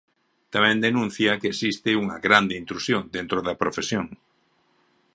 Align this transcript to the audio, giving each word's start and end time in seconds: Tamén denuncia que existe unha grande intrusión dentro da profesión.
Tamén 0.53 0.77
denuncia 0.87 1.37
que 1.39 1.51
existe 1.53 1.99
unha 2.03 2.17
grande 2.25 2.55
intrusión 2.61 3.03
dentro 3.17 3.37
da 3.45 3.59
profesión. 3.61 4.05